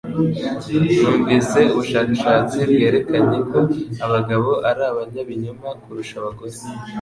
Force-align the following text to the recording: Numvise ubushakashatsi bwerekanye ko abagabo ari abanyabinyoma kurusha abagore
Numvise 0.99 1.59
ubushakashatsi 1.73 2.57
bwerekanye 2.71 3.37
ko 3.49 3.59
abagabo 4.05 4.49
ari 4.69 4.81
abanyabinyoma 4.91 5.69
kurusha 5.81 6.13
abagore 6.21 6.55